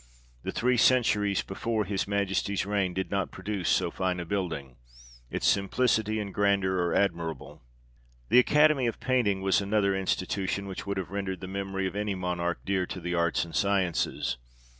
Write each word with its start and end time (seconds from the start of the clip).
The 0.41 0.51
three 0.51 0.77
centuries 0.77 1.43
before 1.43 1.85
his 1.85 2.07
Majesty's 2.07 2.65
reign 2.65 2.91
did 2.95 3.11
not 3.11 3.29
produce 3.29 3.69
so 3.69 3.91
fine 3.91 4.19
a 4.19 4.25
building. 4.25 4.77
Its 5.29 5.45
simplicity 5.45 6.19
and 6.19 6.33
grandeur 6.33 6.77
are 6.77 6.95
admirable. 6.95 7.61
The 8.29 8.39
Academy 8.39 8.87
of 8.87 8.99
Painting 8.99 9.43
was 9.43 9.61
another 9.61 9.95
institution 9.95 10.65
which 10.67 10.87
would 10.87 10.97
alone 10.97 11.05
have 11.05 11.13
rendered 11.13 11.39
the 11.41 11.47
memory 11.47 11.85
of 11.85 11.95
any 11.95 12.15
Monarch 12.15 12.65
dear 12.65 12.87
to 12.87 12.99
the 12.99 13.13
arts 13.13 13.45
and 13.45 13.55
sciences. 13.55 14.37